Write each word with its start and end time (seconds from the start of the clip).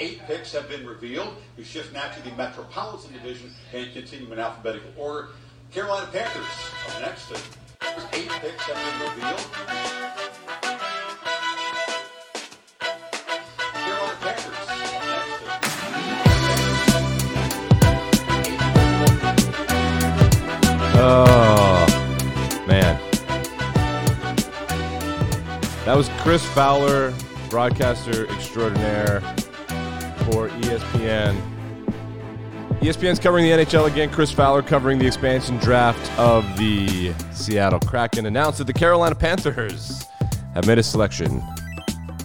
eight 0.00 0.18
picks 0.26 0.52
have 0.52 0.68
been 0.68 0.86
revealed. 0.86 1.36
We 1.58 1.64
shift 1.64 1.92
now 1.92 2.08
to 2.08 2.22
the 2.22 2.34
Metropolitan 2.34 3.12
Division 3.12 3.50
and 3.74 3.92
continue 3.92 4.32
in 4.32 4.38
alphabetical 4.38 4.90
order. 4.96 5.28
Carolina 5.70 6.08
Panthers 6.10 6.44
up 6.88 7.00
next. 7.02 7.30
Eight 8.14 8.30
picks 8.40 8.62
have 8.64 8.76
been 8.76 9.00
revealed. 9.10 9.46
Carolina 13.74 14.16
Panthers. 14.20 14.56
Oh, 21.02 22.64
man. 22.66 22.98
That 25.84 25.94
was 25.96 26.08
Chris 26.20 26.44
Fowler, 26.46 27.12
broadcaster 27.50 28.26
extraordinaire 28.32 29.22
for 30.30 30.48
ESPN. 30.48 31.40
ESPN's 32.80 33.18
covering 33.18 33.44
the 33.44 33.50
NHL 33.50 33.86
again. 33.86 34.10
Chris 34.10 34.30
Fowler 34.30 34.62
covering 34.62 34.98
the 34.98 35.06
expansion 35.06 35.56
draft 35.58 36.18
of 36.18 36.44
the 36.56 37.12
Seattle 37.32 37.80
Kraken 37.80 38.26
announced 38.26 38.58
that 38.58 38.66
the 38.66 38.72
Carolina 38.72 39.14
Panthers 39.14 40.04
have 40.54 40.66
made 40.66 40.78
a 40.78 40.82
selection 40.82 41.42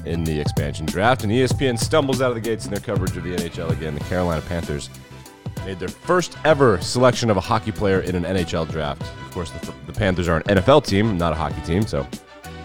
in 0.06 0.24
the 0.24 0.40
expansion 0.40 0.86
draft, 0.86 1.24
and 1.24 1.32
ESPN 1.32 1.78
stumbles 1.78 2.22
out 2.22 2.30
of 2.30 2.36
the 2.36 2.42
gates 2.42 2.66
in 2.66 2.72
their 2.72 2.80
coverage 2.80 3.18
of 3.18 3.24
the 3.24 3.36
NHL 3.36 3.72
again. 3.72 3.96
The 3.96 4.04
Carolina 4.06 4.42
Panthers 4.42 4.90
made 5.66 5.80
their 5.80 5.90
first 5.90 6.38
ever 6.46 6.80
selection 6.80 7.30
of 7.30 7.38
a 7.38 7.42
hockey 7.42 7.72
player 7.72 8.02
in 8.02 8.16
an 8.16 8.24
NHL 8.24 8.70
draft. 8.70 9.02
Of 9.02 9.32
course, 9.32 9.52
the, 9.52 9.74
the 9.88 9.94
Panthers 9.94 10.28
are 10.28 10.38
an 10.38 10.44
NFL 10.44 10.86
team, 10.86 11.18
not 11.18 11.34
a 11.34 11.36
hockey 11.36 11.62
team, 11.62 11.86
so 11.86 12.08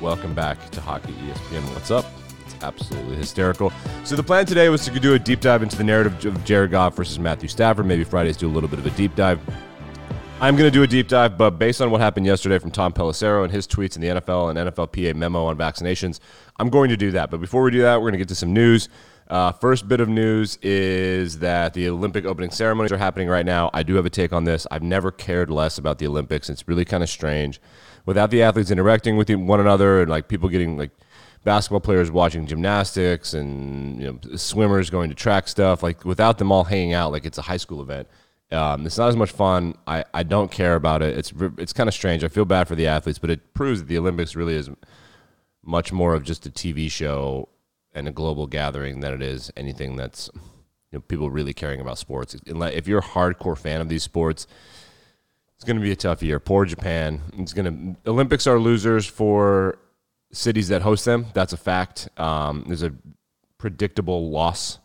welcome 0.00 0.34
back 0.34 0.70
to 0.70 0.80
Hockey 0.80 1.12
ESPN. 1.12 1.62
What's 1.74 1.90
up? 1.90 2.04
Absolutely 2.62 3.16
hysterical. 3.16 3.73
So 4.05 4.16
the 4.16 4.23
plan 4.23 4.46
today 4.46 4.68
was 4.68 4.84
to 4.84 5.01
do 5.01 5.14
a 5.14 5.18
deep 5.18 5.41
dive 5.41 5.62
into 5.62 5.77
the 5.77 5.84
narrative 5.84 6.24
of 6.27 6.45
Jared 6.45 6.70
Goff 6.70 6.96
versus 6.96 7.18
Matthew 7.18 7.48
Stafford. 7.48 7.87
Maybe 7.87 8.04
Fridays 8.04 8.37
do 8.37 8.48
a 8.48 8.52
little 8.52 8.68
bit 8.68 8.79
of 8.79 8.87
a 8.87 8.90
deep 8.90 9.15
dive. 9.15 9.40
I'm 10.43 10.57
going 10.57 10.66
to 10.66 10.71
do 10.71 10.82
a 10.82 10.87
deep 10.87 11.07
dive, 11.09 11.37
but 11.37 11.59
based 11.59 11.82
on 11.82 11.90
what 11.90 12.01
happened 12.01 12.24
yesterday 12.24 12.59
from 12.59 12.71
Tom 12.71 12.95
Pelissero 12.95 13.45
and 13.45 13.52
his 13.52 13.66
tweets 13.66 13.96
in 13.96 14.01
the 14.01 14.09
NFL 14.09 14.49
and 14.49 14.74
NFLPA 14.74 15.15
memo 15.15 15.45
on 15.45 15.59
vaccinations, 15.59 16.18
I'm 16.59 16.71
going 16.71 16.88
to 16.88 16.96
do 16.96 17.10
that. 17.10 17.30
But 17.30 17.43
before 17.43 17.62
we 17.62 17.71
do 17.71 17.82
that, 17.82 17.96
we're 17.96 18.04
going 18.04 18.15
to 18.15 18.18
get 18.18 18.29
to 18.29 18.34
some 18.34 18.54
news. 18.54 18.88
Uh, 19.29 19.52
first 19.52 19.87
bit 19.87 20.01
of 20.01 20.09
news 20.09 20.59
is 20.62 21.40
that 21.40 21.74
the 21.74 21.88
Olympic 21.88 22.24
opening 22.24 22.51
ceremonies 22.51 22.90
are 22.90 22.96
happening 22.96 23.29
right 23.29 23.45
now. 23.45 23.68
I 23.74 23.82
do 23.82 23.96
have 23.96 24.06
a 24.06 24.10
take 24.10 24.32
on 24.32 24.45
this. 24.45 24.66
I've 24.71 24.82
never 24.82 25.10
cared 25.10 25.51
less 25.51 25.77
about 25.77 25.99
the 25.99 26.06
Olympics. 26.06 26.49
It's 26.49 26.66
really 26.66 26.87
kind 26.87 27.02
of 27.02 27.10
strange. 27.10 27.60
Without 28.06 28.30
the 28.30 28.43
athletes 28.43 28.71
interacting 28.71 29.18
with 29.18 29.29
one 29.29 29.60
another 29.60 30.01
and 30.01 30.10
like 30.10 30.27
people 30.27 30.49
getting 30.49 30.79
like 30.79 30.90
basketball 31.45 31.80
players 31.80 32.10
watching 32.10 32.46
gymnastics 32.46 33.35
and 33.35 34.01
you 34.01 34.07
know 34.07 34.37
swimmers 34.37 34.91
going 34.91 35.09
to 35.10 35.15
track 35.15 35.49
stuff, 35.49 35.83
like 35.83 36.05
without 36.05 36.38
them 36.38 36.52
all 36.52 36.65
hanging 36.65 36.93
out 36.93 37.13
like 37.13 37.24
it's 37.24 37.38
a 37.38 37.43
high 37.43 37.57
school 37.57 37.80
event. 37.83 38.09
Um, 38.52 38.85
it's 38.85 38.99
not 38.99 39.09
as 39.09 39.16
much 39.16 39.30
fun. 39.30 39.74
I, 39.87 40.05
I 40.13 40.24
don't 40.24 40.51
care 40.51 40.74
about 40.74 41.02
it. 41.02 41.16
It's 41.16 41.33
it's 41.59 41.73
kind 41.73 41.88
of 41.88 41.95
strange. 41.95 42.24
I 42.24 42.29
feel 42.29 42.45
bad 42.45 42.66
for 42.66 42.74
the 42.74 42.87
athletes, 42.87 43.18
but 43.18 43.30
it 43.30 43.55
proves 43.55 43.80
that 43.80 43.87
the 43.87 43.99
Olympics 43.99 44.35
really 44.35 44.55
is 44.55 44.68
much 45.63 45.93
more 45.93 46.15
of 46.15 46.24
just 46.24 46.46
a 46.46 46.51
TV 46.51 46.91
show 46.91 47.49
and 47.95 48.09
a 48.09 48.13
global 48.13 48.46
gathering 48.46 49.01
than 49.01 49.13
it 49.13 49.23
is 49.23 49.52
anything 49.57 49.96
that's 49.96 50.30
you 50.35 50.99
know, 50.99 51.01
people 51.01 51.30
really 51.30 51.52
caring 51.52 51.80
about 51.80 51.99
sports. 51.99 52.37
If 52.46 52.88
you're 52.88 52.99
a 52.99 53.02
hardcore 53.02 53.57
fan 53.59 53.80
of 53.80 53.88
these 53.88 54.02
sports, 54.02 54.46
it's 55.55 55.65
going 55.65 55.77
to 55.77 55.83
be 55.83 55.93
a 55.93 55.96
tough 55.96 56.23
year. 56.23 56.41
Poor 56.41 56.65
Japan. 56.65 57.21
It's 57.35 57.52
going 57.52 57.96
to 58.05 58.11
Olympics 58.11 58.46
are 58.46 58.59
losers 58.59 59.07
for 59.07 59.79
cities 60.32 60.68
that 60.68 60.82
host 60.82 61.04
them. 61.04 61.26
That's 61.34 61.52
a 61.52 61.56
fact. 61.56 62.09
Um, 62.16 62.64
there's 62.66 62.82
a 62.82 62.92
predictable 63.59 64.31
loss 64.31 64.78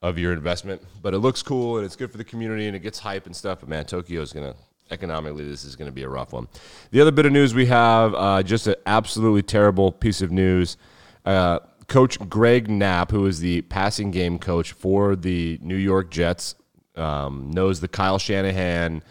of 0.00 0.18
your 0.18 0.32
investment, 0.32 0.82
but 1.00 1.14
it 1.14 1.18
looks 1.18 1.42
cool 1.42 1.76
and 1.76 1.86
it's 1.86 1.96
good 1.96 2.10
for 2.10 2.18
the 2.18 2.24
community 2.24 2.66
and 2.66 2.74
it 2.74 2.80
gets 2.80 2.98
hype 2.98 3.26
and 3.26 3.34
stuff. 3.34 3.60
But 3.60 3.68
man, 3.68 3.84
Tokyo 3.84 4.20
is 4.20 4.32
going 4.32 4.52
to 4.52 4.58
economically 4.90 5.48
this 5.48 5.64
is 5.64 5.74
going 5.74 5.86
to 5.88 5.92
be 5.92 6.02
a 6.02 6.08
rough 6.08 6.32
one. 6.32 6.48
The 6.90 7.00
other 7.00 7.10
bit 7.10 7.26
of 7.26 7.32
news 7.32 7.54
we 7.54 7.66
have, 7.66 8.14
uh, 8.14 8.42
just 8.42 8.66
an 8.66 8.74
absolutely 8.84 9.42
terrible 9.42 9.90
piece 9.90 10.20
of 10.20 10.30
news. 10.30 10.76
Uh, 11.24 11.60
coach 11.86 12.18
Greg 12.28 12.68
Knapp, 12.68 13.10
who 13.10 13.26
is 13.26 13.40
the 13.40 13.62
passing 13.62 14.10
game 14.10 14.38
coach 14.38 14.72
for 14.72 15.16
the 15.16 15.58
New 15.62 15.76
York 15.76 16.10
Jets, 16.10 16.54
um, 16.96 17.50
knows 17.50 17.80
the 17.80 17.88
Kyle 17.88 18.18
Shanahan, 18.18 19.02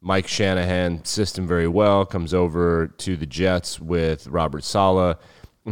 Mike 0.00 0.28
Shanahan 0.28 1.04
system 1.04 1.46
very 1.46 1.68
well. 1.68 2.06
Comes 2.06 2.32
over 2.32 2.88
to 2.98 3.16
the 3.16 3.26
Jets 3.26 3.80
with 3.80 4.26
Robert 4.28 4.64
Saleh. 4.64 5.18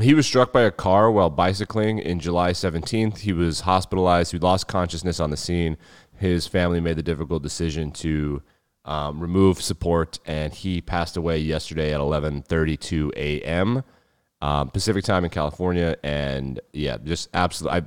He 0.00 0.14
was 0.14 0.26
struck 0.26 0.52
by 0.52 0.62
a 0.62 0.70
car 0.70 1.10
while 1.10 1.30
bicycling 1.30 1.98
in 1.98 2.20
July 2.20 2.52
17th. 2.52 3.18
He 3.18 3.32
was 3.32 3.60
hospitalized. 3.60 4.32
He 4.32 4.38
lost 4.38 4.68
consciousness 4.68 5.20
on 5.20 5.30
the 5.30 5.36
scene. 5.36 5.76
His 6.16 6.46
family 6.46 6.80
made 6.80 6.96
the 6.96 7.02
difficult 7.02 7.42
decision 7.42 7.92
to 7.92 8.42
um, 8.84 9.20
remove 9.20 9.60
support, 9.60 10.18
and 10.26 10.52
he 10.52 10.80
passed 10.80 11.16
away 11.16 11.38
yesterday 11.38 11.92
at 11.92 12.00
11:32 12.00 13.12
a.m. 13.16 13.82
Um, 14.40 14.70
Pacific 14.70 15.04
time 15.04 15.24
in 15.24 15.30
California. 15.30 15.96
And 16.02 16.60
yeah, 16.72 16.98
just 17.02 17.28
absolutely. 17.34 17.80
I, 17.80 17.82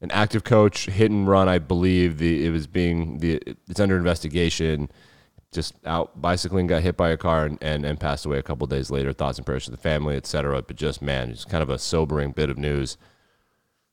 an 0.00 0.10
active 0.10 0.42
coach, 0.42 0.86
hit 0.86 1.10
and 1.12 1.28
run. 1.28 1.48
I 1.48 1.58
believe 1.58 2.18
the 2.18 2.44
it 2.44 2.50
was 2.50 2.66
being 2.66 3.18
the 3.18 3.40
it's 3.68 3.80
under 3.80 3.96
investigation. 3.96 4.90
Just 5.52 5.74
out 5.84 6.20
bicycling, 6.20 6.66
got 6.66 6.82
hit 6.82 6.96
by 6.96 7.10
a 7.10 7.16
car, 7.16 7.44
and, 7.44 7.58
and, 7.60 7.84
and 7.84 8.00
passed 8.00 8.24
away 8.24 8.38
a 8.38 8.42
couple 8.42 8.66
days 8.66 8.90
later. 8.90 9.12
Thoughts 9.12 9.38
and 9.38 9.46
prayers 9.46 9.66
to 9.66 9.70
the 9.70 9.76
family, 9.76 10.16
etc. 10.16 10.62
But 10.62 10.76
just 10.76 11.02
man, 11.02 11.30
it's 11.30 11.44
kind 11.44 11.62
of 11.62 11.70
a 11.70 11.78
sobering 11.78 12.32
bit 12.32 12.48
of 12.48 12.58
news. 12.58 12.96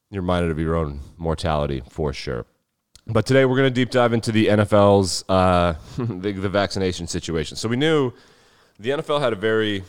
You're 0.10 0.22
reminded 0.22 0.52
of 0.52 0.60
your 0.60 0.76
own 0.76 1.02
mortality 1.18 1.84
for 1.90 2.14
sure. 2.14 2.46
But 3.06 3.26
today 3.26 3.46
we're 3.46 3.58
going 3.58 3.68
to 3.68 3.74
deep 3.74 3.90
dive 3.90 4.14
into 4.14 4.32
the 4.32 4.48
NFL's 4.48 5.26
uh, 5.28 5.74
the, 5.98 6.32
the 6.32 6.50
vaccination 6.50 7.08
situation. 7.08 7.58
So 7.58 7.68
we 7.68 7.76
knew 7.76 8.14
the 8.80 8.92
NFL 8.92 9.20
had 9.20 9.34
a 9.34 9.36
very 9.36 9.84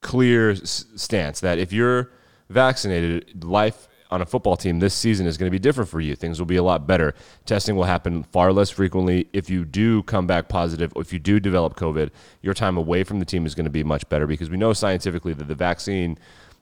clear 0.00 0.50
s- 0.50 0.84
stance 0.96 1.40
that 1.40 1.58
if 1.58 1.72
you're 1.72 2.10
vaccinated, 2.50 3.44
life 3.44 3.88
on 4.12 4.20
a 4.20 4.26
football 4.26 4.56
team 4.56 4.78
this 4.78 4.94
season 4.94 5.26
is 5.26 5.38
going 5.38 5.46
to 5.46 5.50
be 5.50 5.58
different 5.58 5.88
for 5.88 6.00
you. 6.00 6.14
Things 6.14 6.38
will 6.38 6.46
be 6.46 6.56
a 6.56 6.62
lot 6.62 6.86
better. 6.86 7.14
Testing 7.46 7.74
will 7.74 7.84
happen 7.84 8.22
far 8.24 8.52
less 8.52 8.68
frequently. 8.68 9.26
If 9.32 9.48
you 9.48 9.64
do 9.64 10.02
come 10.02 10.26
back 10.26 10.48
positive, 10.48 10.92
if 10.96 11.12
you 11.12 11.18
do 11.18 11.40
develop 11.40 11.76
COVID, 11.76 12.10
your 12.42 12.52
time 12.52 12.76
away 12.76 13.04
from 13.04 13.18
the 13.18 13.24
team 13.24 13.46
is 13.46 13.54
going 13.54 13.64
to 13.64 13.70
be 13.70 13.82
much 13.82 14.06
better 14.10 14.26
because 14.26 14.50
we 14.50 14.58
know 14.58 14.74
scientifically 14.74 15.32
that 15.32 15.48
the 15.48 15.54
vaccine 15.54 16.18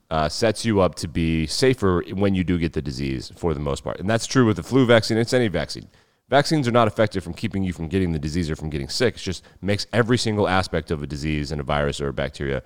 uh, 0.09 0.29
sets 0.29 0.65
you 0.65 0.79
up 0.79 0.95
to 0.95 1.07
be 1.07 1.45
safer 1.45 2.03
when 2.13 2.35
you 2.35 2.43
do 2.43 2.57
get 2.57 2.73
the 2.73 2.81
disease 2.81 3.31
for 3.35 3.53
the 3.53 3.59
most 3.59 3.83
part. 3.83 3.99
And 3.99 4.09
that's 4.09 4.25
true 4.25 4.45
with 4.45 4.55
the 4.55 4.63
flu 4.63 4.85
vaccine. 4.85 5.17
It's 5.17 5.33
any 5.33 5.49
vaccine. 5.49 5.89
Vaccines 6.29 6.65
are 6.65 6.71
not 6.71 6.87
effective 6.87 7.21
from 7.21 7.33
keeping 7.33 7.63
you 7.63 7.73
from 7.73 7.89
getting 7.89 8.13
the 8.13 8.19
disease 8.19 8.49
or 8.49 8.55
from 8.55 8.69
getting 8.69 8.87
sick. 8.87 9.15
It 9.15 9.19
just 9.19 9.43
makes 9.61 9.85
every 9.91 10.17
single 10.17 10.47
aspect 10.47 10.89
of 10.89 11.03
a 11.03 11.07
disease 11.07 11.51
and 11.51 11.59
a 11.59 11.63
virus 11.63 11.99
or 11.99 12.07
a 12.07 12.13
bacteria 12.13 12.63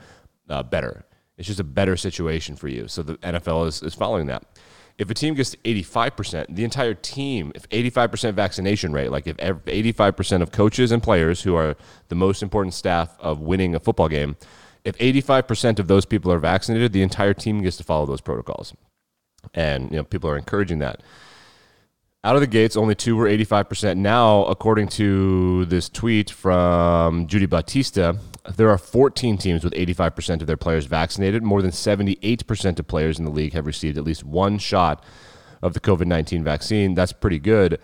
uh, 0.47 0.61
better. 0.61 1.05
It's 1.37 1.47
just 1.47 1.59
a 1.59 1.65
better 1.65 1.97
situation 1.97 2.55
for 2.55 2.67
you. 2.67 2.87
So 2.87 3.03
the 3.03 3.17
NFL 3.17 3.67
is, 3.67 3.83
is 3.83 3.93
following 3.93 4.27
that. 4.27 4.43
If 4.97 5.09
a 5.09 5.13
team 5.13 5.33
gets 5.33 5.51
to 5.51 5.57
85%, 5.57 6.55
the 6.55 6.63
entire 6.63 6.93
team, 6.93 7.51
if 7.53 7.67
85% 7.67 8.33
vaccination 8.33 8.93
rate, 8.93 9.11
like 9.11 9.27
if 9.27 9.35
85% 9.37 10.41
of 10.41 10.51
coaches 10.51 10.91
and 10.91 11.03
players 11.03 11.41
who 11.41 11.55
are 11.55 11.75
the 12.07 12.15
most 12.15 12.41
important 12.41 12.73
staff 12.73 13.13
of 13.19 13.41
winning 13.41 13.75
a 13.75 13.79
football 13.79 14.07
game, 14.07 14.37
if 14.85 14.97
85% 14.97 15.79
of 15.79 15.87
those 15.87 16.05
people 16.05 16.31
are 16.31 16.39
vaccinated, 16.39 16.93
the 16.93 17.01
entire 17.01 17.33
team 17.33 17.61
gets 17.61 17.75
to 17.77 17.83
follow 17.83 18.05
those 18.05 18.21
protocols. 18.21 18.73
And 19.53 19.91
you 19.91 19.97
know, 19.97 20.03
people 20.03 20.29
are 20.29 20.37
encouraging 20.37 20.79
that. 20.79 21.01
Out 22.23 22.35
of 22.35 22.41
the 22.41 22.47
gates, 22.47 22.77
only 22.77 22.95
two 22.95 23.15
were 23.15 23.27
85%. 23.27 23.97
Now, 23.97 24.45
according 24.45 24.87
to 24.89 25.65
this 25.65 25.89
tweet 25.89 26.29
from 26.29 27.27
Judy 27.27 27.45
Battista, 27.45 28.17
there 28.55 28.69
are 28.69 28.77
14 28.77 29.37
teams 29.37 29.63
with 29.63 29.73
85% 29.73 30.41
of 30.41 30.47
their 30.47 30.57
players 30.57 30.85
vaccinated. 30.85 31.43
More 31.43 31.61
than 31.61 31.71
78% 31.71 32.79
of 32.79 32.87
players 32.87 33.19
in 33.19 33.25
the 33.25 33.31
league 33.31 33.53
have 33.53 33.65
received 33.65 33.97
at 33.97 34.03
least 34.03 34.23
one 34.23 34.57
shot 34.57 35.03
of 35.61 35.73
the 35.73 35.79
COVID 35.79 36.05
19 36.05 36.43
vaccine. 36.43 36.93
That's 36.93 37.13
pretty 37.13 37.39
good. 37.39 37.79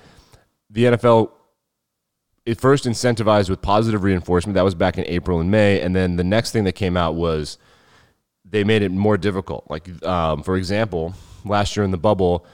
The 0.69 0.86
NFL 0.86 1.31
it 2.46 2.60
first 2.60 2.86
incentivized 2.86 3.50
with 3.50 3.62
positive 3.62 4.04
reinforcement. 4.04 4.56
That 4.56 4.63
was 4.63 4.75
back 4.75 4.98
in 4.98 5.06
April 5.06 5.40
and 5.40 5.52
May. 5.52 5.80
And 5.80 5.96
then 5.96 6.16
the 6.16 6.24
next 6.24 6.52
thing 6.52 6.64
that 6.64 6.74
came 6.74 6.98
out 6.98 7.16
was 7.16 7.57
they 8.44 8.64
made 8.64 8.81
it 8.81 8.92
more 8.92 9.18
difficult. 9.18 9.66
Like, 9.69 10.04
um, 10.06 10.44
for 10.44 10.57
example, 10.57 11.14
last 11.46 11.75
year 11.75 11.84
in 11.84 11.92
the 11.92 11.98
bubble, 11.98 12.46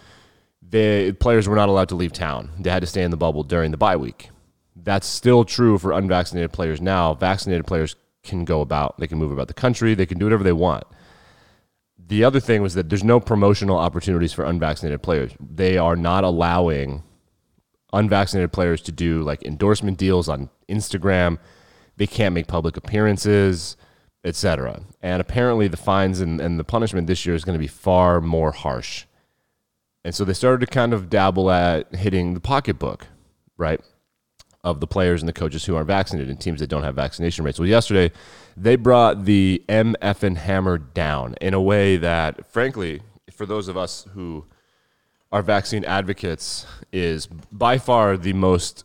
the 0.62 1.14
players 1.14 1.48
were 1.48 1.56
not 1.56 1.70
allowed 1.70 1.90
to 1.90 1.96
leave 1.96 2.12
town. 2.12 2.52
They 2.60 2.70
had 2.70 2.82
to 2.82 2.88
stay 2.88 3.04
in 3.04 3.12
the 3.12 3.18
bubble 3.18 3.44
during 3.44 3.72
the 3.72 3.78
bye 3.78 3.96
week. 3.96 4.30
That's 4.84 5.08
still 5.08 5.44
true 5.44 5.78
for 5.78 5.92
unvaccinated 5.92 6.52
players 6.52 6.80
now. 6.82 7.14
Vaccinated 7.14 7.66
players 7.66 7.96
can 8.24 8.46
go 8.46 8.62
about, 8.62 8.98
they 9.00 9.08
can 9.08 9.18
move 9.18 9.32
about 9.32 9.48
the 9.48 9.54
country, 9.54 9.96
they 9.96 10.06
can 10.06 10.20
do 10.20 10.26
whatever 10.26 10.44
they 10.44 10.54
want. 10.54 10.84
The 11.98 12.24
other 12.24 12.40
thing 12.40 12.62
was 12.62 12.74
that 12.76 12.90
there's 12.90 13.04
no 13.04 13.20
promotional 13.20 13.78
opportunities 13.78 14.34
for 14.34 14.46
unvaccinated 14.46 15.02
players. 15.02 15.32
They 15.40 15.78
are 15.78 15.96
not 15.96 16.24
allowing 16.24 17.04
unvaccinated 17.94 18.52
players 18.52 18.82
to 18.84 18.92
do 18.92 19.24
like 19.24 19.44
endorsement 19.44 19.98
deals 19.98 20.30
on 20.30 20.50
Instagram. 20.70 21.40
They 21.98 22.08
can't 22.08 22.36
make 22.36 22.48
public 22.48 22.78
appearances, 22.78 23.76
etc. 24.24 24.82
And 25.02 25.22
apparently, 25.22 25.68
the 25.68 25.78
fines 25.78 26.20
and, 26.22 26.40
and 26.40 26.60
the 26.60 26.64
punishment 26.64 27.08
this 27.08 27.26
year 27.26 27.36
is 27.36 27.44
going 27.44 27.58
to 27.58 27.60
be 27.60 27.68
far 27.68 28.22
more 28.22 28.52
harsh 28.52 29.06
And 30.04 30.14
so 30.14 30.24
they 30.24 30.34
started 30.34 30.66
to 30.66 30.72
kind 30.72 30.94
of 30.94 31.10
dabble 31.10 31.50
at 31.52 31.94
hitting 31.96 32.34
the 32.34 32.40
pocketbook, 32.40 33.08
right? 33.58 33.82
Of 34.68 34.82
the 34.82 34.88
players 34.88 35.22
and 35.22 35.30
the 35.30 35.34
coaches 35.34 35.64
who 35.64 35.76
aren't 35.78 35.88
vaccinated 35.88 36.30
and 36.30 36.42
teams 36.42 36.60
that 36.60 36.68
don't 36.68 36.84
have 36.84 36.96
vaccination 36.96 37.46
rates. 37.46 37.58
Well, 37.58 37.70
yesterday 37.70 38.12
they 38.58 38.76
brought 38.76 39.24
the 39.24 39.64
MF 39.70 40.24
and 40.24 40.38
hammer 40.38 40.78
down 40.78 41.36
in 41.40 41.54
a 41.54 41.62
way 41.62 41.96
that, 41.96 42.52
frankly, 42.52 43.02
for 43.32 43.46
those 43.46 43.70
of 43.70 43.78
us 43.78 44.06
who 44.14 44.44
are 45.32 45.42
vaccine 45.42 45.86
advocates, 45.86 46.66
is 46.92 47.28
by 47.28 47.78
far 47.78 48.18
the 48.18 48.34
most 48.34 48.84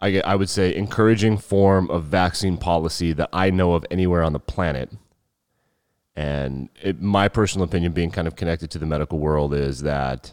I, 0.00 0.20
I 0.20 0.34
would 0.36 0.50
say, 0.50 0.74
encouraging 0.74 1.38
form 1.38 1.90
of 1.90 2.04
vaccine 2.04 2.58
policy 2.58 3.12
that 3.14 3.30
I 3.32 3.50
know 3.50 3.72
of 3.74 3.86
anywhere 3.90 4.22
on 4.22 4.32
the 4.32 4.38
planet. 4.38 4.90
And 6.16 6.68
it, 6.82 7.00
my 7.00 7.28
personal 7.28 7.64
opinion, 7.64 7.92
being 7.92 8.10
kind 8.10 8.28
of 8.28 8.36
connected 8.36 8.70
to 8.72 8.78
the 8.78 8.86
medical 8.86 9.18
world, 9.18 9.54
is 9.54 9.80
that 9.80 10.32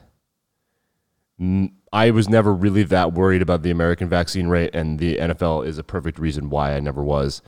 I 1.93 2.11
was 2.11 2.29
never 2.29 2.53
really 2.53 2.83
that 2.83 3.13
worried 3.13 3.41
about 3.41 3.63
the 3.63 3.71
American 3.71 4.07
vaccine 4.07 4.47
rate, 4.47 4.73
and 4.73 4.97
the 4.97 5.17
NFL 5.17 5.65
is 5.65 5.77
a 5.77 5.83
perfect 5.83 6.19
reason 6.19 6.49
why 6.49 6.73
I 6.73 6.79
never 6.79 7.03
was. 7.03 7.41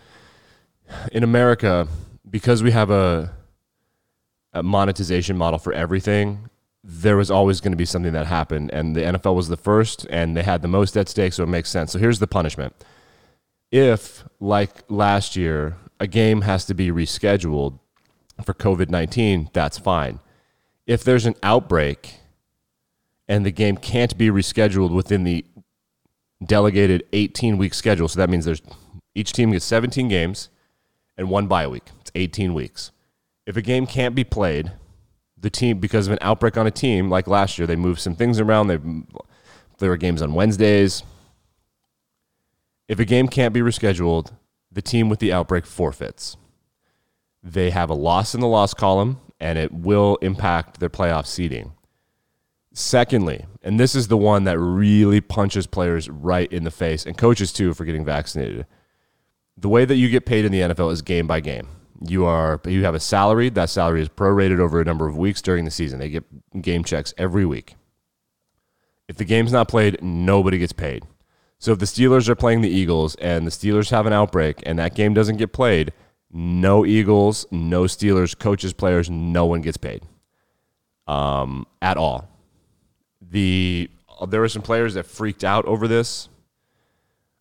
In 1.14 1.24
America, 1.24 1.88
because 2.30 2.62
we 2.62 2.72
have 2.72 2.90
a, 2.90 3.34
a 4.52 4.62
monetization 4.62 5.38
model 5.38 5.60
for 5.60 5.72
everything, 5.72 6.50
there 6.84 7.16
was 7.16 7.32
always 7.32 7.62
going 7.62 7.72
to 7.72 7.78
be 7.78 7.86
something 7.86 8.12
that 8.12 8.28
happened, 8.28 8.70
and 8.74 8.96
the 8.96 9.02
NFL 9.02 9.36
was 9.36 9.48
the 9.48 9.56
first, 9.56 10.06
and 10.10 10.36
they 10.36 10.44
had 10.44 10.62
the 10.62 10.68
most 10.68 10.98
at 10.98 11.08
stake, 11.08 11.32
so 11.32 11.44
it 11.44 11.48
makes 11.48 11.70
sense. 11.70 11.94
So 11.94 12.00
here's 12.00 12.20
the 12.20 12.28
punishment: 12.28 12.76
if, 13.72 14.26
like 14.42 14.84
last 14.90 15.38
year, 15.38 15.78
a 16.02 16.08
game 16.08 16.42
has 16.42 16.66
to 16.66 16.74
be 16.74 16.90
rescheduled 16.90 17.80
for 18.44 18.54
COVID 18.54 18.90
nineteen, 18.90 19.50
that's 19.54 19.78
fine. 19.78 20.20
If 20.86 21.06
there's 21.06 21.26
an 21.26 21.36
outbreak 21.42 22.16
and 23.28 23.46
the 23.46 23.52
game 23.52 23.78
can't 23.78 24.18
be 24.18 24.30
rescheduled 24.30 24.92
within 24.92 25.24
the 25.24 25.46
delegated 26.46 27.04
18 27.14 27.58
week 27.58 27.74
schedule, 27.74 28.08
so 28.08 28.20
that 28.20 28.30
means 28.30 28.46
there's 28.46 28.62
each 29.16 29.34
team 29.34 29.52
gets 29.52 29.66
17 29.66 30.08
games 30.08 30.50
and 31.18 31.30
one 31.30 31.48
bye 31.48 31.68
week. 31.68 31.84
It's 32.02 32.12
18 32.16 32.54
weeks. 32.54 32.92
If 33.46 33.58
a 33.58 33.62
game 33.62 33.86
can't 33.86 34.16
be 34.16 34.24
played 34.24 34.72
the 35.44 35.50
team 35.50 35.78
because 35.78 36.08
of 36.08 36.14
an 36.14 36.20
outbreak 36.22 36.58
on 36.58 36.66
a 36.66 36.72
team 36.72 37.10
like 37.10 37.28
last 37.28 37.60
year. 37.60 37.68
They 37.68 37.76
moved 37.76 38.00
some 38.00 38.16
things 38.16 38.40
around. 38.40 38.68
They 38.68 38.80
there 39.78 39.90
were 39.90 39.98
games 39.98 40.22
on 40.22 40.34
Wednesdays. 40.34 41.04
If 42.88 43.00
a 43.00 43.06
game 43.06 43.28
can't 43.28 43.54
be 43.54 43.60
rescheduled, 43.60 44.32
the 44.72 44.82
team 44.82 45.10
with 45.10 45.20
the 45.20 45.32
outbreak 45.32 45.66
forfeits. 45.66 46.38
They 47.44 47.70
have 47.70 47.90
a 47.90 47.94
loss 47.94 48.34
in 48.34 48.42
the 48.42 48.48
loss 48.48 48.74
column, 48.74 49.20
and 49.40 49.60
it 49.60 49.72
will 49.74 50.18
impact 50.22 50.80
their 50.80 50.90
playoff 50.90 51.26
seeding. 51.26 51.74
Secondly, 52.74 53.46
and 53.62 53.80
this 53.80 53.94
is 53.94 54.08
the 54.08 54.18
one 54.18 54.46
that 54.46 54.60
really 54.60 55.22
punches 55.22 55.68
players 55.68 56.10
right 56.10 56.52
in 56.52 56.64
the 56.64 56.72
face, 56.72 57.06
and 57.06 57.18
coaches 57.18 57.54
too 57.54 57.74
for 57.74 57.86
getting 57.86 58.04
vaccinated. 58.04 58.66
The 59.56 59.70
way 59.70 59.86
that 59.86 59.96
you 59.96 60.10
get 60.10 60.26
paid 60.26 60.46
in 60.46 60.52
the 60.52 60.62
NFL 60.62 60.92
is 60.92 61.04
game 61.04 61.28
by 61.28 61.40
game 61.40 61.68
you 62.06 62.26
are 62.26 62.60
you 62.66 62.84
have 62.84 62.96
a 62.96 63.00
salary. 63.00 63.50
That 63.50 63.70
salary 63.70 64.02
is 64.02 64.10
prorated 64.10 64.60
over 64.60 64.82
a 64.82 64.86
number 64.86 65.08
of 65.08 65.18
weeks 65.18 65.42
during 65.42 65.66
the 65.66 65.72
season. 65.72 66.00
They 66.00 66.10
get 66.10 66.62
game 66.62 66.84
checks 66.84 67.14
every 67.18 67.46
week. 67.46 67.76
If 69.08 69.18
the 69.18 69.26
game's 69.26 69.52
not 69.52 69.68
played, 69.68 70.02
nobody 70.02 70.58
gets 70.58 70.74
paid. 70.74 71.04
So 71.60 71.72
if 71.72 71.80
the 71.80 71.86
Steelers 71.86 72.28
are 72.28 72.36
playing 72.36 72.62
the 72.62 72.70
Eagles 72.70 73.16
and 73.16 73.48
the 73.48 73.52
Steelers 73.52 73.90
have 73.92 74.06
an 74.06 74.14
outbreak 74.14 74.62
and 74.66 74.78
that 74.80 74.96
game 74.96 75.14
doesn't 75.14 75.38
get 75.38 75.54
played, 75.54 75.94
no 76.32 76.86
Eagles, 76.86 77.46
no 77.52 77.84
Steelers, 77.84 78.38
coaches, 78.38 78.74
players, 78.74 79.10
no 79.10 79.46
one 79.46 79.62
gets 79.62 79.78
paid 79.78 80.04
um, 81.08 81.66
at 81.82 81.96
all. 81.96 82.28
The 83.30 83.90
there 84.28 84.42
were 84.42 84.50
some 84.50 84.62
players 84.62 84.94
that 84.94 85.06
freaked 85.06 85.44
out 85.44 85.66
over 85.66 85.88
this. 85.88 86.30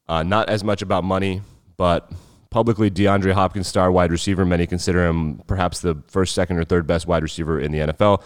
Uh, 0.09 0.23
not 0.23 0.49
as 0.49 0.65
much 0.65 0.83
about 0.83 1.05
money, 1.05 1.43
but 1.77 2.11
publicly 2.51 2.91
DeAndre 2.91 3.33
Hopkins 3.33 3.67
star 3.67 3.91
wide 3.91 4.11
receiver. 4.11 4.45
Many 4.45 4.67
consider 4.67 5.07
him 5.07 5.43
perhaps 5.47 5.81
the 5.81 6.03
first, 6.09 6.35
second, 6.35 6.59
or 6.59 6.65
third 6.65 6.87
best 6.87 7.07
wide 7.07 7.23
receiver 7.23 7.59
in 7.59 7.73
the 7.73 7.79
NFL. 7.79 8.23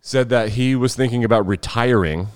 Said 0.00 0.28
that 0.30 0.50
he 0.50 0.74
was 0.74 0.94
thinking 0.94 1.24
about 1.24 1.46
retiring 1.46 2.28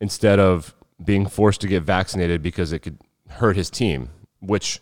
instead 0.00 0.38
of 0.38 0.74
being 1.04 1.26
forced 1.26 1.60
to 1.62 1.66
get 1.66 1.82
vaccinated 1.82 2.42
because 2.42 2.72
it 2.72 2.80
could 2.80 2.98
hurt 3.28 3.56
his 3.56 3.70
team, 3.70 4.10
which 4.40 4.80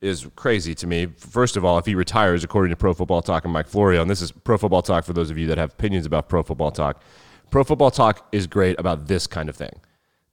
is 0.00 0.28
crazy 0.36 0.74
to 0.76 0.86
me. 0.86 1.06
First 1.06 1.56
of 1.56 1.64
all, 1.64 1.78
if 1.78 1.86
he 1.86 1.94
retires, 1.94 2.44
according 2.44 2.70
to 2.70 2.76
Pro 2.76 2.94
Football 2.94 3.22
Talk 3.22 3.44
and 3.44 3.52
Mike 3.52 3.66
Florio, 3.66 4.02
and 4.02 4.10
this 4.10 4.22
is 4.22 4.30
Pro 4.30 4.56
Football 4.56 4.82
Talk 4.82 5.04
for 5.04 5.12
those 5.12 5.30
of 5.30 5.38
you 5.38 5.46
that 5.48 5.58
have 5.58 5.72
opinions 5.72 6.06
about 6.06 6.28
Pro 6.28 6.42
Football 6.42 6.70
Talk, 6.70 7.02
Pro 7.50 7.64
Football 7.64 7.90
Talk 7.90 8.28
is 8.30 8.46
great 8.46 8.78
about 8.78 9.06
this 9.06 9.26
kind 9.26 9.48
of 9.48 9.56
thing 9.56 9.80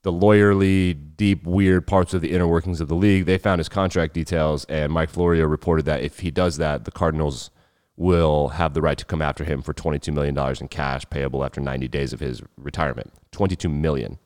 the 0.02 0.12
lawyerly, 0.12 0.96
deep, 1.16 1.44
weird 1.44 1.84
parts 1.84 2.14
of 2.14 2.20
the 2.20 2.30
inner 2.30 2.46
workings 2.46 2.80
of 2.80 2.86
the 2.86 2.94
league. 2.94 3.24
They 3.24 3.38
found 3.38 3.58
his 3.58 3.68
contract 3.68 4.14
details, 4.14 4.64
and 4.66 4.92
Mike 4.92 5.10
Florio 5.10 5.46
reported 5.46 5.84
that 5.86 6.00
if 6.00 6.20
he 6.20 6.30
does 6.30 6.58
that, 6.58 6.84
the 6.84 6.92
Cardinals 6.92 7.50
will 7.96 8.50
have 8.50 8.72
the 8.72 8.80
right 8.80 8.96
to 8.98 9.04
come 9.04 9.20
after 9.20 9.42
him 9.42 9.62
for 9.62 9.74
$22 9.74 10.14
million 10.14 10.38
in 10.60 10.68
cash 10.68 11.04
payable 11.10 11.44
after 11.44 11.60
90 11.60 11.88
days 11.88 12.12
of 12.12 12.20
his 12.20 12.40
retirement. 12.56 13.12
22 13.32 13.68
million. 13.68 14.18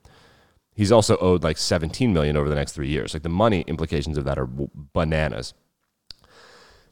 He's 0.75 0.93
also 0.93 1.17
owed 1.17 1.43
like 1.43 1.57
17 1.57 2.13
million 2.13 2.37
over 2.37 2.51
the 2.51 2.55
next 2.55 2.73
three 2.73 2.89
years. 2.89 3.15
Like 3.15 3.23
the 3.23 3.31
money 3.31 3.63
implications 3.63 4.19
of 4.19 4.25
that 4.25 4.39
are 4.39 4.49
bananas. 4.93 5.55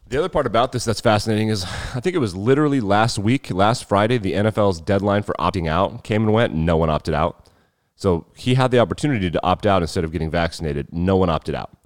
The 0.09 0.17
other 0.19 0.31
part 0.31 0.47
about 0.47 0.73
this 0.73 0.87
that's 0.87 1.03
fascinating 1.03 1.49
is 1.49 1.65
I 1.65 2.01
think 2.01 2.17
it 2.17 2.19
was 2.19 2.35
literally 2.35 2.81
last 2.81 3.19
week, 3.19 3.51
last 3.51 3.87
Friday, 3.87 4.17
the 4.17 4.33
NFL's 4.33 4.81
deadline 4.81 5.23
for 5.23 5.35
opting 5.39 5.69
out 5.69 6.03
came 6.03 6.23
and 6.23 6.33
went. 6.33 6.55
No 6.55 6.79
one 6.79 6.89
opted 6.89 7.13
out. 7.13 7.47
So 7.95 8.27
he 8.35 8.55
had 8.55 8.71
the 8.71 8.79
opportunity 8.79 9.31
to 9.31 9.45
opt 9.45 9.67
out 9.67 9.83
instead 9.83 10.05
of 10.05 10.13
getting 10.13 10.31
vaccinated. 10.31 10.95
No 10.95 11.17
one 11.17 11.29
opted 11.29 11.55
out. 11.55 11.77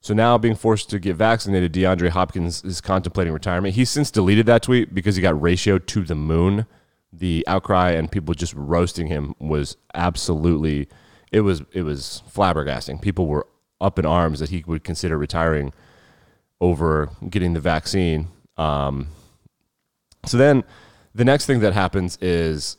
So 0.00 0.14
now, 0.14 0.38
being 0.38 0.54
forced 0.54 0.88
to 0.90 0.98
get 0.98 1.16
vaccinated, 1.16 1.74
DeAndre 1.74 2.08
Hopkins 2.08 2.64
is 2.64 2.80
contemplating 2.80 3.34
retirement. 3.34 3.74
He's 3.74 3.90
since 3.90 4.10
deleted 4.10 4.46
that 4.46 4.62
tweet 4.62 4.94
because 4.94 5.16
he 5.16 5.22
got 5.22 5.34
ratioed 5.34 5.86
to 5.88 6.02
the 6.02 6.14
moon. 6.14 6.64
The 7.12 7.44
outcry 7.46 7.90
and 7.90 8.10
people 8.10 8.34
just 8.34 8.54
roasting 8.54 9.08
him 9.08 9.34
was 9.38 9.76
absolutely 9.92 10.88
it 11.30 11.42
was 11.42 11.62
it 11.72 11.82
was 11.82 12.22
flabbergasting. 12.34 13.02
People 13.02 13.26
were 13.26 13.46
up 13.78 13.98
in 13.98 14.06
arms 14.06 14.40
that 14.40 14.48
he 14.48 14.64
would 14.66 14.84
consider 14.84 15.18
retiring 15.18 15.74
over 16.62 17.10
getting 17.28 17.52
the 17.52 17.60
vaccine. 17.60 18.28
Um, 18.56 19.08
so 20.24 20.38
then, 20.38 20.62
the 21.14 21.24
next 21.24 21.44
thing 21.44 21.60
that 21.60 21.74
happens 21.74 22.16
is 22.22 22.78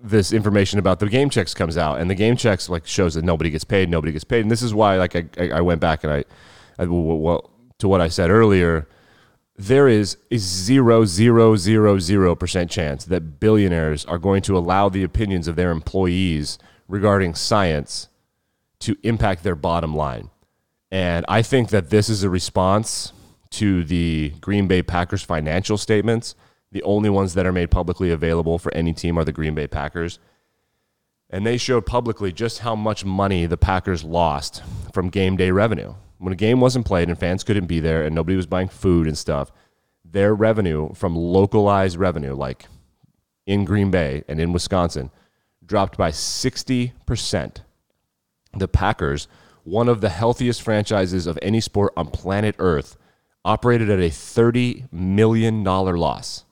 this 0.00 0.32
information 0.32 0.78
about 0.78 1.00
the 1.00 1.08
game 1.08 1.30
checks 1.30 1.54
comes 1.54 1.76
out, 1.76 1.98
and 1.98 2.08
the 2.08 2.14
game 2.14 2.36
checks 2.36 2.68
like 2.68 2.86
shows 2.86 3.14
that 3.14 3.24
nobody 3.24 3.50
gets 3.50 3.64
paid, 3.64 3.88
nobody 3.88 4.12
gets 4.12 4.24
paid, 4.24 4.42
and 4.42 4.50
this 4.50 4.62
is 4.62 4.74
why 4.74 4.96
like 4.96 5.16
I 5.16 5.50
I 5.50 5.60
went 5.62 5.80
back 5.80 6.04
and 6.04 6.12
I, 6.12 6.24
I 6.78 6.84
well 6.84 7.50
to 7.78 7.88
what 7.88 8.00
I 8.00 8.08
said 8.08 8.30
earlier. 8.30 8.86
There 9.56 9.88
is 9.88 10.18
a 10.30 10.36
zero 10.36 11.04
zero 11.04 11.56
zero 11.56 11.98
zero 11.98 12.36
percent 12.36 12.70
chance 12.70 13.04
that 13.06 13.40
billionaires 13.40 14.04
are 14.04 14.18
going 14.18 14.42
to 14.42 14.56
allow 14.56 14.88
the 14.88 15.02
opinions 15.02 15.48
of 15.48 15.56
their 15.56 15.72
employees 15.72 16.58
regarding 16.86 17.34
science 17.34 18.08
to 18.80 18.96
impact 19.02 19.42
their 19.42 19.56
bottom 19.56 19.96
line. 19.96 20.30
And 20.90 21.24
I 21.28 21.42
think 21.42 21.68
that 21.70 21.90
this 21.90 22.08
is 22.08 22.22
a 22.22 22.30
response 22.30 23.12
to 23.50 23.84
the 23.84 24.32
Green 24.40 24.66
Bay 24.66 24.82
Packers 24.82 25.22
financial 25.22 25.78
statements 25.78 26.34
the 26.70 26.82
only 26.82 27.08
ones 27.08 27.34
that 27.34 27.46
are 27.46 27.52
made 27.52 27.70
publicly 27.70 28.10
available 28.10 28.58
for 28.58 28.72
any 28.74 28.92
team 28.92 29.18
are 29.18 29.24
the 29.24 29.32
Green 29.32 29.54
Bay 29.54 29.66
Packers. 29.66 30.18
And 31.30 31.46
they 31.46 31.56
showed 31.56 31.86
publicly 31.86 32.32
just 32.32 32.60
how 32.60 32.74
much 32.74 33.04
money 33.04 33.46
the 33.46 33.56
Packers 33.56 34.04
lost 34.04 34.62
from 34.92 35.08
game 35.08 35.36
day 35.36 35.50
revenue. 35.50 35.94
When 36.18 36.32
a 36.32 36.36
game 36.36 36.60
wasn't 36.60 36.86
played 36.86 37.08
and 37.08 37.18
fans 37.18 37.44
couldn't 37.44 37.66
be 37.66 37.80
there 37.80 38.02
and 38.04 38.14
nobody 38.14 38.36
was 38.36 38.46
buying 38.46 38.68
food 38.68 39.06
and 39.06 39.16
stuff, 39.16 39.52
their 40.04 40.34
revenue 40.34 40.92
from 40.94 41.14
localized 41.14 41.96
revenue, 41.96 42.34
like 42.34 42.66
in 43.46 43.64
Green 43.64 43.90
Bay 43.90 44.24
and 44.26 44.40
in 44.40 44.52
Wisconsin, 44.52 45.10
dropped 45.64 45.96
by 45.96 46.10
60%. 46.10 47.56
The 48.54 48.68
Packers, 48.68 49.28
one 49.68 49.88
of 49.88 50.00
the 50.00 50.08
healthiest 50.08 50.62
franchises 50.62 51.26
of 51.26 51.38
any 51.42 51.60
sport 51.60 51.92
on 51.96 52.08
planet 52.08 52.54
Earth, 52.58 52.96
operated 53.44 53.90
at 53.90 53.98
a 53.98 54.10
$30 54.10 54.92
million 54.92 55.62
loss. 55.64 56.44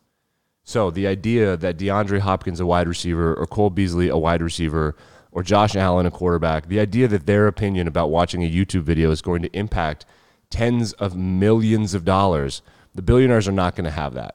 So 0.65 0.91
the 0.91 1.07
idea 1.07 1.57
that 1.57 1.79
DeAndre 1.79 2.21
Hopkins, 2.21 2.61
a 2.61 2.67
wide 2.67 2.89
receiver, 2.89 3.35
or 3.35 3.47
Cole 3.47 3.71
Beasley, 3.71 4.09
a 4.09 4.17
wide 4.17 4.43
receiver, 4.43 4.97
or 5.31 5.43
Josh 5.43 5.77
Allen, 5.77 6.07
a 6.07 6.11
quarterback, 6.11 6.69
the 6.69 6.81
idea 6.81 7.09
that 7.09 7.27
their 7.27 7.47
opinion 7.47 7.87
about 7.87 8.11
watching 8.11 8.43
a 8.43 8.51
YouTube 8.51 8.83
video 8.83 9.11
is 9.11 9.23
going 9.23 9.43
to 9.43 9.57
impact 9.57 10.05
tens 10.51 10.93
of 10.95 11.17
millions 11.17 11.95
of 11.95 12.05
dollars, 12.05 12.63
the 12.95 13.03
billionaires 13.03 13.47
are 13.47 13.53
not 13.53 13.77
going 13.77 13.85
to 13.85 13.91
have 13.91 14.15
that. 14.15 14.35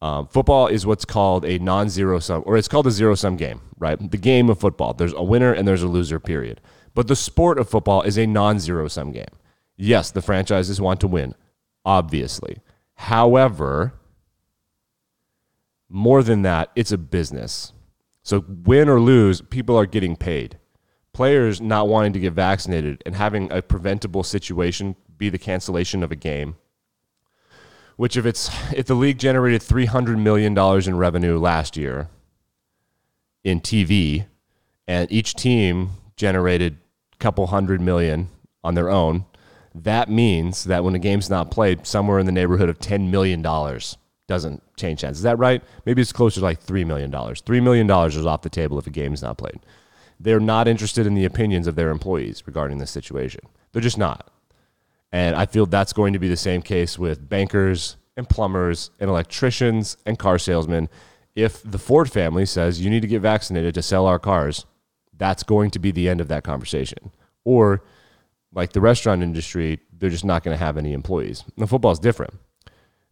Um, 0.00 0.26
football 0.26 0.66
is 0.66 0.84
what's 0.86 1.04
called 1.04 1.44
a 1.44 1.58
non 1.58 1.88
zero 1.88 2.18
sum, 2.18 2.42
or 2.46 2.56
it's 2.56 2.68
called 2.68 2.86
a 2.86 2.90
zero 2.90 3.14
sum 3.14 3.36
game, 3.36 3.60
right? 3.78 3.98
The 4.10 4.18
game 4.18 4.50
of 4.50 4.58
football. 4.58 4.92
There's 4.92 5.14
a 5.14 5.22
winner 5.22 5.52
and 5.52 5.66
there's 5.66 5.82
a 5.82 5.88
loser, 5.88 6.20
period. 6.20 6.60
But 6.94 7.08
the 7.08 7.16
sport 7.16 7.58
of 7.58 7.68
football 7.68 8.02
is 8.02 8.18
a 8.18 8.26
non 8.26 8.58
zero 8.60 8.88
sum 8.88 9.12
game. 9.12 9.26
Yes, 9.76 10.10
the 10.10 10.22
franchises 10.22 10.80
want 10.80 11.00
to 11.00 11.08
win, 11.08 11.34
obviously. 11.84 12.58
However, 12.96 13.94
More 15.88 16.22
than 16.22 16.42
that, 16.42 16.70
it's 16.76 16.92
a 16.92 16.98
business. 16.98 17.72
So, 18.22 18.44
win 18.48 18.88
or 18.88 19.00
lose, 19.00 19.40
people 19.42 19.76
are 19.78 19.86
getting 19.86 20.16
paid. 20.16 20.58
Players 21.12 21.60
not 21.60 21.88
wanting 21.88 22.12
to 22.14 22.20
get 22.20 22.32
vaccinated 22.34 23.02
and 23.06 23.14
having 23.16 23.50
a 23.52 23.62
preventable 23.62 24.22
situation 24.24 24.96
be 25.16 25.28
the 25.30 25.38
cancellation 25.38 26.02
of 26.02 26.12
a 26.12 26.16
game, 26.16 26.56
which 27.96 28.16
if 28.16 28.26
it's 28.26 28.50
if 28.72 28.86
the 28.86 28.94
league 28.94 29.18
generated 29.18 29.62
300 29.62 30.18
million 30.18 30.54
dollars 30.54 30.88
in 30.88 30.96
revenue 30.96 31.38
last 31.38 31.76
year 31.76 32.08
in 33.44 33.60
TV 33.60 34.26
and 34.88 35.10
each 35.12 35.34
team 35.34 35.90
generated 36.16 36.78
couple 37.24 37.46
hundred 37.46 37.80
million 37.80 38.28
on 38.62 38.74
their 38.74 38.90
own, 38.90 39.24
that 39.74 40.10
means 40.10 40.64
that 40.64 40.84
when 40.84 40.94
a 40.94 40.98
game's 40.98 41.30
not 41.30 41.50
played, 41.50 41.86
somewhere 41.86 42.18
in 42.18 42.26
the 42.26 42.32
neighborhood 42.32 42.68
of 42.68 42.78
$10 42.78 43.08
million 43.08 43.40
doesn't 43.40 44.62
change 44.76 45.00
hands. 45.00 45.16
Is 45.16 45.22
that 45.22 45.38
right? 45.38 45.62
Maybe 45.86 46.02
it's 46.02 46.12
closer 46.12 46.40
to 46.40 46.44
like 46.44 46.62
$3 46.62 46.86
million. 46.86 47.10
$3 47.10 47.62
million 47.62 47.90
is 47.90 48.26
off 48.26 48.42
the 48.42 48.50
table 48.50 48.78
if 48.78 48.86
a 48.86 48.90
game's 48.90 49.22
not 49.22 49.38
played. 49.38 49.58
They're 50.20 50.38
not 50.38 50.68
interested 50.68 51.06
in 51.06 51.14
the 51.14 51.24
opinions 51.24 51.66
of 51.66 51.76
their 51.76 51.88
employees 51.88 52.42
regarding 52.46 52.76
this 52.76 52.90
situation. 52.90 53.40
They're 53.72 53.80
just 53.80 53.96
not. 53.96 54.30
And 55.10 55.34
I 55.34 55.46
feel 55.46 55.64
that's 55.64 55.94
going 55.94 56.12
to 56.12 56.18
be 56.18 56.28
the 56.28 56.36
same 56.36 56.60
case 56.60 56.98
with 56.98 57.26
bankers 57.26 57.96
and 58.18 58.28
plumbers 58.28 58.90
and 59.00 59.08
electricians 59.08 59.96
and 60.04 60.18
car 60.18 60.38
salesmen. 60.38 60.90
If 61.34 61.62
the 61.62 61.78
Ford 61.78 62.12
family 62.12 62.44
says 62.44 62.82
you 62.82 62.90
need 62.90 63.00
to 63.00 63.08
get 63.08 63.22
vaccinated 63.22 63.72
to 63.76 63.82
sell 63.82 64.04
our 64.04 64.18
cars, 64.18 64.66
that's 65.16 65.42
going 65.42 65.70
to 65.70 65.78
be 65.78 65.90
the 65.90 66.08
end 66.08 66.20
of 66.20 66.28
that 66.28 66.44
conversation. 66.44 67.10
Or 67.44 67.82
like 68.52 68.72
the 68.72 68.80
restaurant 68.80 69.22
industry, 69.22 69.80
they're 69.92 70.10
just 70.10 70.24
not 70.24 70.42
going 70.42 70.56
to 70.56 70.64
have 70.64 70.76
any 70.76 70.92
employees. 70.92 71.44
The 71.56 71.66
football 71.66 71.92
is 71.92 71.98
different. 71.98 72.34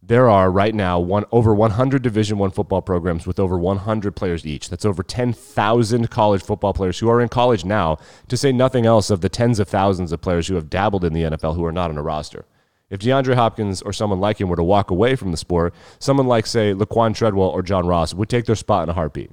There 0.05 0.29
are 0.29 0.51
right 0.51 0.75
now 0.75 0.99
one 0.99 1.23
over 1.31 1.55
100 1.55 2.01
Division 2.01 2.37
One 2.37 2.51
football 2.51 2.81
programs 2.81 3.25
with 3.25 3.39
over 3.39 3.57
100 3.57 4.17
players 4.17 4.45
each. 4.45 4.69
That's 4.69 4.83
over 4.83 5.01
10,000 5.01 6.09
college 6.09 6.43
football 6.43 6.73
players 6.73 6.99
who 6.99 7.09
are 7.09 7.21
in 7.21 7.29
college 7.29 7.63
now. 7.63 7.97
To 8.27 8.35
say 8.35 8.51
nothing 8.51 8.85
else 8.85 9.09
of 9.09 9.21
the 9.21 9.29
tens 9.29 9.59
of 9.59 9.69
thousands 9.69 10.11
of 10.11 10.19
players 10.19 10.47
who 10.47 10.55
have 10.55 10.69
dabbled 10.69 11.05
in 11.05 11.13
the 11.13 11.23
NFL 11.23 11.55
who 11.55 11.63
are 11.63 11.71
not 11.71 11.89
on 11.89 11.97
a 11.97 12.03
roster. 12.03 12.45
If 12.89 12.99
DeAndre 12.99 13.35
Hopkins 13.35 13.81
or 13.81 13.93
someone 13.93 14.19
like 14.19 14.41
him 14.41 14.49
were 14.49 14.57
to 14.57 14.63
walk 14.63 14.91
away 14.91 15.15
from 15.15 15.31
the 15.31 15.37
sport, 15.37 15.73
someone 15.99 16.27
like 16.27 16.45
say 16.47 16.73
Laquan 16.73 17.15
Treadwell 17.15 17.49
or 17.49 17.63
John 17.63 17.87
Ross 17.87 18.13
would 18.13 18.29
take 18.29 18.45
their 18.45 18.55
spot 18.57 18.83
in 18.83 18.89
a 18.89 18.93
heartbeat. 18.93 19.31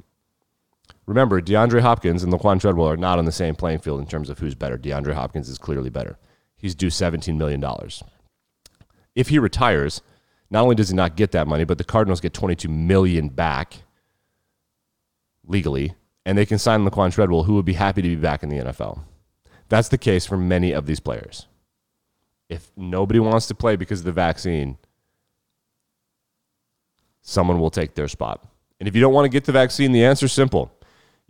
Remember, 1.10 1.42
DeAndre 1.42 1.80
Hopkins 1.80 2.22
and 2.22 2.32
Laquan 2.32 2.60
Treadwell 2.60 2.88
are 2.88 2.96
not 2.96 3.18
on 3.18 3.24
the 3.24 3.32
same 3.32 3.56
playing 3.56 3.80
field 3.80 3.98
in 3.98 4.06
terms 4.06 4.30
of 4.30 4.38
who's 4.38 4.54
better. 4.54 4.78
DeAndre 4.78 5.14
Hopkins 5.14 5.48
is 5.48 5.58
clearly 5.58 5.90
better. 5.90 6.16
He's 6.56 6.76
due 6.76 6.86
$17 6.86 7.36
million. 7.36 7.60
If 9.16 9.28
he 9.28 9.40
retires, 9.40 10.02
not 10.50 10.62
only 10.62 10.76
does 10.76 10.90
he 10.90 10.94
not 10.94 11.16
get 11.16 11.32
that 11.32 11.48
money, 11.48 11.64
but 11.64 11.78
the 11.78 11.84
Cardinals 11.84 12.20
get 12.20 12.32
22 12.32 12.68
million 12.68 13.28
back 13.28 13.78
legally, 15.44 15.94
and 16.24 16.38
they 16.38 16.46
can 16.46 16.60
sign 16.60 16.88
Laquan 16.88 17.12
Treadwell, 17.12 17.42
who 17.42 17.54
would 17.54 17.64
be 17.64 17.72
happy 17.72 18.02
to 18.02 18.08
be 18.08 18.14
back 18.14 18.44
in 18.44 18.48
the 18.48 18.58
NFL. 18.58 19.00
That's 19.68 19.88
the 19.88 19.98
case 19.98 20.26
for 20.26 20.36
many 20.36 20.70
of 20.70 20.86
these 20.86 21.00
players. 21.00 21.48
If 22.48 22.70
nobody 22.76 23.18
wants 23.18 23.48
to 23.48 23.56
play 23.56 23.74
because 23.74 23.98
of 23.98 24.04
the 24.04 24.12
vaccine, 24.12 24.78
someone 27.20 27.58
will 27.58 27.70
take 27.72 27.96
their 27.96 28.06
spot. 28.06 28.46
And 28.78 28.88
if 28.88 28.94
you 28.94 29.00
don't 29.00 29.12
want 29.12 29.24
to 29.24 29.28
get 29.28 29.44
the 29.44 29.50
vaccine, 29.50 29.90
the 29.90 30.04
answer 30.04 30.26
is 30.26 30.32
simple. 30.32 30.70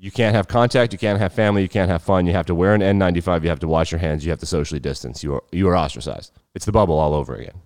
You 0.02 0.10
can't 0.10 0.34
have 0.34 0.48
contact, 0.48 0.94
you 0.94 0.98
can't 0.98 1.18
have 1.18 1.34
family, 1.34 1.60
you 1.60 1.68
can't 1.68 1.90
have 1.90 2.02
fun, 2.02 2.26
you 2.26 2.32
have 2.32 2.46
to 2.46 2.54
wear 2.54 2.74
an 2.74 2.80
N95, 2.80 3.42
you 3.42 3.50
have 3.50 3.60
to 3.60 3.68
wash 3.68 3.92
your 3.92 3.98
hands, 3.98 4.24
you 4.24 4.30
have 4.30 4.40
to 4.40 4.46
socially 4.46 4.80
distance. 4.80 5.22
You 5.22 5.34
are 5.34 5.42
you 5.52 5.68
are 5.68 5.76
ostracized. 5.76 6.32
It's 6.54 6.64
the 6.64 6.72
bubble 6.72 6.98
all 6.98 7.12
over 7.12 7.34
again. 7.34 7.60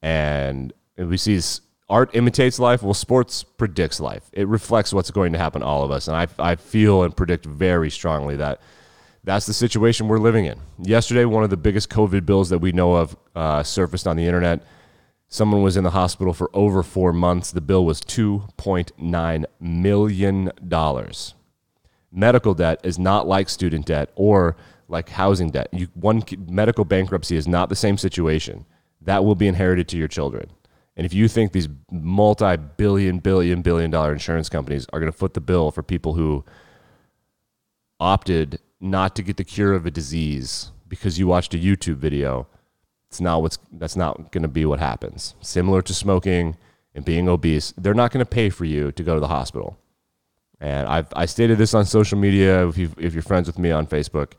And 0.00 0.72
we 0.96 1.16
see 1.16 1.40
art 1.88 2.14
imitates 2.14 2.60
life. 2.60 2.84
Well, 2.84 2.94
sports 2.94 3.42
predicts 3.42 3.98
life. 3.98 4.30
It 4.32 4.46
reflects 4.46 4.94
what's 4.94 5.10
going 5.10 5.32
to 5.32 5.38
happen 5.40 5.62
to 5.62 5.66
all 5.66 5.82
of 5.82 5.90
us. 5.90 6.06
And 6.06 6.16
I, 6.16 6.28
I 6.38 6.54
feel 6.54 7.02
and 7.02 7.16
predict 7.16 7.46
very 7.46 7.90
strongly 7.90 8.36
that 8.36 8.60
that's 9.24 9.46
the 9.46 9.52
situation 9.52 10.06
we're 10.06 10.18
living 10.18 10.44
in. 10.44 10.60
Yesterday, 10.78 11.24
one 11.24 11.42
of 11.42 11.50
the 11.50 11.56
biggest 11.56 11.90
COVID 11.90 12.24
bills 12.26 12.48
that 12.50 12.58
we 12.58 12.70
know 12.70 12.94
of 12.94 13.16
uh, 13.34 13.64
surfaced 13.64 14.06
on 14.06 14.16
the 14.16 14.24
internet. 14.24 14.62
Someone 15.32 15.62
was 15.62 15.78
in 15.78 15.84
the 15.84 15.92
hospital 15.92 16.34
for 16.34 16.50
over 16.52 16.82
four 16.82 17.10
months. 17.10 17.52
The 17.52 17.62
bill 17.62 17.86
was 17.86 18.02
$2.9 18.02 19.44
million. 19.60 20.50
Medical 22.12 22.52
debt 22.52 22.80
is 22.84 22.98
not 22.98 23.26
like 23.26 23.48
student 23.48 23.86
debt 23.86 24.10
or 24.14 24.58
like 24.88 25.08
housing 25.08 25.50
debt. 25.50 25.68
You, 25.72 25.88
one 25.94 26.22
medical 26.46 26.84
bankruptcy 26.84 27.38
is 27.38 27.48
not 27.48 27.70
the 27.70 27.74
same 27.74 27.96
situation 27.96 28.66
that 29.00 29.24
will 29.24 29.34
be 29.34 29.48
inherited 29.48 29.88
to 29.88 29.96
your 29.96 30.06
children. 30.06 30.50
And 30.98 31.06
if 31.06 31.14
you 31.14 31.28
think 31.28 31.52
these 31.52 31.68
multi 31.90 32.58
billion, 32.58 33.18
billion, 33.18 33.62
billion 33.62 33.90
dollar 33.90 34.12
insurance 34.12 34.50
companies 34.50 34.86
are 34.92 35.00
going 35.00 35.10
to 35.10 35.16
foot 35.16 35.32
the 35.32 35.40
bill 35.40 35.70
for 35.70 35.82
people 35.82 36.12
who 36.12 36.44
opted 37.98 38.60
not 38.80 39.16
to 39.16 39.22
get 39.22 39.38
the 39.38 39.44
cure 39.44 39.72
of 39.72 39.86
a 39.86 39.90
disease 39.90 40.72
because 40.88 41.18
you 41.18 41.26
watched 41.26 41.54
a 41.54 41.58
YouTube 41.58 41.96
video, 41.96 42.46
it's 43.12 43.20
not 43.20 43.42
what's 43.42 43.58
that's 43.72 43.94
not 43.94 44.32
going 44.32 44.40
to 44.40 44.48
be 44.48 44.64
what 44.64 44.80
happens. 44.80 45.34
Similar 45.42 45.82
to 45.82 45.92
smoking 45.92 46.56
and 46.94 47.04
being 47.04 47.28
obese, 47.28 47.74
they're 47.76 47.92
not 47.92 48.10
going 48.10 48.24
to 48.24 48.28
pay 48.28 48.48
for 48.48 48.64
you 48.64 48.90
to 48.92 49.02
go 49.02 49.12
to 49.12 49.20
the 49.20 49.28
hospital. 49.28 49.76
And 50.58 50.88
I've 50.88 51.12
I 51.14 51.26
stated 51.26 51.58
this 51.58 51.74
on 51.74 51.84
social 51.84 52.16
media. 52.16 52.66
If 52.66 52.78
you 52.78 52.90
if 52.96 53.12
you're 53.12 53.22
friends 53.22 53.46
with 53.46 53.58
me 53.58 53.70
on 53.70 53.86
Facebook, 53.86 54.32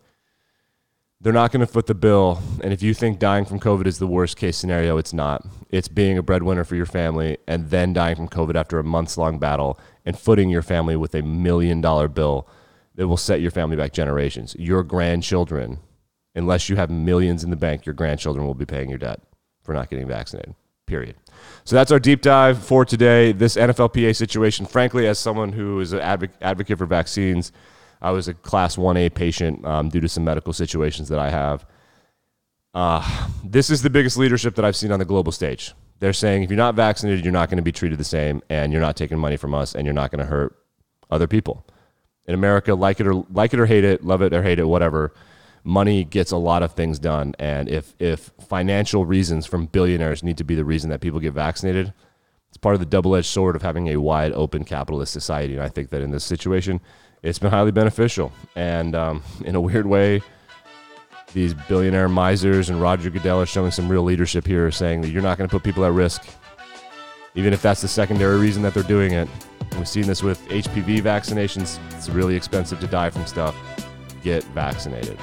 they're 1.22 1.32
not 1.32 1.52
going 1.52 1.60
to 1.60 1.72
foot 1.72 1.86
the 1.86 1.94
bill. 1.94 2.42
And 2.64 2.74
if 2.74 2.82
you 2.82 2.96
think 2.96 3.20
dying 3.20 3.46
from 3.46 3.60
COVID 3.60 3.86
is 3.86 4.00
the 4.00 4.08
worst 4.08 4.38
case 4.38 4.58
scenario, 4.58 4.98
it's 4.98 5.14
not. 5.14 5.46
It's 5.70 5.88
being 5.88 6.18
a 6.18 6.24
breadwinner 6.24 6.64
for 6.64 6.76
your 6.76 6.88
family 6.88 7.38
and 7.48 7.70
then 7.70 7.94
dying 7.94 8.16
from 8.16 8.28
COVID 8.28 8.56
after 8.56 8.80
a 8.80 8.84
months 8.84 9.20
long 9.20 9.38
battle 9.38 9.80
and 10.04 10.18
footing 10.18 10.50
your 10.50 10.64
family 10.64 10.96
with 10.96 11.14
a 11.14 11.22
million 11.22 11.80
dollar 11.80 12.08
bill 12.08 12.48
that 12.96 13.08
will 13.08 13.18
set 13.18 13.40
your 13.40 13.52
family 13.52 13.78
back 13.78 13.94
generations. 13.94 14.56
Your 14.58 14.82
grandchildren, 14.82 15.78
unless 16.36 16.70
you 16.70 16.76
have 16.76 16.90
millions 16.90 17.44
in 17.44 17.50
the 17.50 17.56
bank, 17.56 17.86
your 17.86 17.94
grandchildren 17.94 18.46
will 18.46 18.56
be 18.56 18.66
paying 18.66 18.90
your 18.90 18.98
debt 18.98 19.22
for 19.62 19.74
not 19.74 19.90
getting 19.90 20.08
vaccinated. 20.08 20.56
Period. 20.86 21.16
So 21.64 21.76
that's 21.76 21.92
our 21.92 22.00
deep 22.00 22.22
dive 22.22 22.64
for 22.64 22.84
today. 22.84 23.32
This 23.32 23.56
NFLPA 23.56 24.16
situation, 24.16 24.66
frankly, 24.66 25.08
as 25.08 25.18
someone 25.18 25.54
who 25.54 25.80
is 25.80 25.94
an 25.94 26.02
advocate 26.42 26.78
for 26.78 26.86
vaccines, 26.86 27.52
I 28.02 28.12
was 28.12 28.28
a 28.28 28.34
class 28.34 28.76
1A 28.76 29.14
patient 29.14 29.66
um, 29.66 29.90
due 29.90 30.02
to 30.02 30.10
some 30.10 30.26
medical 30.26 30.52
situations 30.52 31.08
that 31.08 31.20
I 31.20 31.30
have. 31.30 31.66
Uh, 32.74 33.28
this 33.44 33.70
is 33.70 33.82
the 33.82 33.90
biggest 33.90 34.18
leadership 34.18 34.56
that 34.56 34.66
I've 34.66 34.76
seen 34.76 34.92
on 34.92 35.00
the 35.00 35.06
global 35.06 35.32
stage. 35.32 35.74
They're 36.00 36.12
saying 36.12 36.44
if 36.44 36.50
you're 36.50 36.58
not 36.58 36.76
vaccinated, 36.76 37.24
you're 37.24 37.32
not 37.32 37.50
going 37.50 37.58
to 37.58 37.64
be 37.64 37.72
treated 37.72 37.98
the 37.98 38.04
same, 38.04 38.42
and 38.50 38.74
you're 38.74 38.82
not 38.82 38.98
taking 38.98 39.18
money 39.18 39.38
from 39.38 39.54
us, 39.54 39.74
and 39.74 39.86
you're 39.86 39.94
not 39.94 40.12
going 40.12 40.20
to 40.20 40.26
hurt 40.26 40.54
other 41.10 41.28
people. 41.28 41.66
In 42.26 42.34
America, 42.34 42.74
like 42.74 43.00
it 43.00 43.08
or 43.08 43.26
like 43.30 43.54
it 43.54 43.60
or 43.60 43.66
hate 43.66 43.86
it, 43.86 44.04
love 44.04 44.22
it 44.22 44.34
or 44.34 44.44
hate 44.44 44.60
it, 44.60 44.68
whatever, 44.68 45.14
money 45.64 46.04
gets 46.04 46.32
a 46.32 46.38
lot 46.38 46.64
of 46.64 46.74
things 46.74 47.00
done. 47.00 47.36
And 47.40 47.70
if 47.70 47.96
if 48.00 48.32
financial 48.48 49.06
reasons 49.06 49.46
from 49.46 49.68
billionaires 49.68 50.24
need 50.24 50.38
to 50.38 50.44
be 50.44 50.56
the 50.56 50.66
reason 50.66 50.90
that 50.90 51.02
people 51.02 51.20
get 51.20 51.34
vaccinated, 51.34 51.94
it's 52.50 52.58
part 52.58 52.76
of 52.76 52.80
the 52.80 52.86
double 52.86 53.16
edged 53.16 53.28
sword 53.28 53.56
of 53.56 53.62
having 53.62 53.90
a 53.90 53.98
wide 53.98 54.32
open 54.34 54.64
capitalist 54.64 55.14
society. 55.14 55.54
And 55.54 55.64
I 55.64 55.70
think 55.70 55.90
that 55.90 56.02
in 56.02 56.12
this 56.12 56.24
situation, 56.24 56.82
it's 57.22 57.40
been 57.40 57.52
highly 57.52 57.72
beneficial. 57.72 58.32
And 58.56 58.96
um, 58.96 59.24
in 59.46 59.56
a 59.56 59.62
weird 59.62 59.86
way, 59.86 60.22
these 61.34 61.54
billionaire 61.54 62.10
misers 62.10 62.70
and 62.70 62.80
Roger 62.80 63.10
Goodell 63.10 63.42
are 63.42 63.46
showing 63.46 63.72
some 63.72 63.90
real 63.90 64.04
leadership 64.04 64.46
here, 64.46 64.70
saying 64.70 65.02
that 65.02 65.10
you're 65.10 65.24
not 65.24 65.38
going 65.38 65.50
to 65.50 65.52
put 65.52 65.64
people 65.64 65.84
at 65.84 65.92
risk, 65.92 66.24
even 67.34 67.54
if 67.54 67.62
that's 67.62 67.82
the 67.82 67.88
secondary 67.88 68.38
reason 68.38 68.62
that 68.62 68.74
they're 68.74 68.84
doing 68.84 69.14
it. 69.14 69.28
We've 69.76 69.88
seen 69.88 70.06
this 70.06 70.22
with 70.22 70.40
HPV 70.50 71.02
vaccinations. 71.02 71.80
It's 71.94 72.10
really 72.10 72.36
expensive 72.36 72.80
to 72.82 72.88
die 72.88 73.10
from 73.10 73.26
stuff. 73.26 73.56
Get 74.22 74.44
vaccinated. 74.46 75.18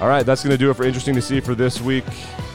All 0.00 0.08
right, 0.08 0.26
that's 0.26 0.42
going 0.42 0.50
to 0.50 0.58
do 0.58 0.70
it 0.70 0.74
for 0.74 0.84
Interesting 0.84 1.14
to 1.14 1.22
See 1.22 1.40
for 1.40 1.54
this 1.54 1.80
week. 1.80 2.04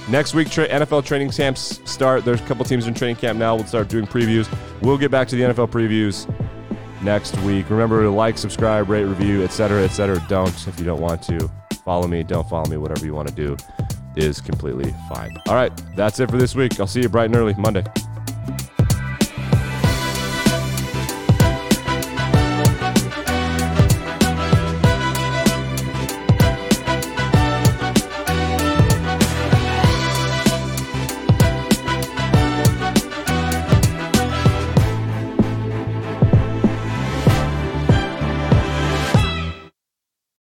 Next 0.09 0.33
week, 0.33 0.49
tra- 0.49 0.67
NFL 0.67 1.05
training 1.05 1.31
camps 1.31 1.79
start. 1.89 2.23
There's 2.23 2.41
a 2.41 2.45
couple 2.45 2.65
teams 2.65 2.85
in 2.85 2.93
training 2.93 3.15
camp 3.15 3.39
now. 3.39 3.55
We'll 3.55 3.65
start 3.65 3.87
doing 3.87 4.05
previews. 4.05 4.53
We'll 4.81 4.97
get 4.97 5.09
back 5.09 5.27
to 5.29 5.35
the 5.35 5.43
NFL 5.43 5.69
previews 5.69 6.31
next 7.01 7.37
week. 7.39 7.69
Remember 7.69 8.03
to 8.03 8.09
like, 8.09 8.37
subscribe, 8.37 8.89
rate, 8.89 9.05
review, 9.05 9.43
etc., 9.43 9.83
etc. 9.83 10.23
Don't 10.29 10.67
if 10.67 10.79
you 10.79 10.85
don't 10.85 11.01
want 11.01 11.23
to. 11.23 11.49
Follow 11.83 12.07
me, 12.07 12.21
don't 12.21 12.47
follow 12.47 12.69
me, 12.69 12.77
whatever 12.77 13.05
you 13.05 13.13
want 13.13 13.27
to 13.27 13.33
do 13.33 13.57
is 14.15 14.39
completely 14.39 14.93
fine. 15.09 15.35
All 15.47 15.55
right, 15.55 15.71
that's 15.95 16.19
it 16.19 16.29
for 16.29 16.37
this 16.37 16.53
week. 16.53 16.79
I'll 16.79 16.87
see 16.87 17.01
you 17.01 17.09
bright 17.09 17.25
and 17.25 17.35
early 17.35 17.55
Monday. 17.55 17.83